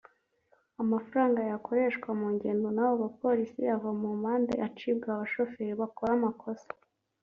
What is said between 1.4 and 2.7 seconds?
yakoreshwa mu ngendo